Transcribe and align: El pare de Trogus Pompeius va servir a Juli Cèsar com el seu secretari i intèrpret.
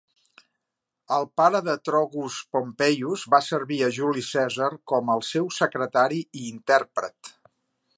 El 1.17 1.27
pare 1.41 1.61
de 1.67 1.75
Trogus 1.89 2.39
Pompeius 2.57 3.27
va 3.35 3.43
servir 3.51 3.79
a 3.83 3.93
Juli 4.01 4.27
Cèsar 4.33 4.75
com 4.95 5.17
el 5.19 5.27
seu 5.33 5.55
secretari 5.63 6.27
i 6.43 6.47
intèrpret. 6.59 7.37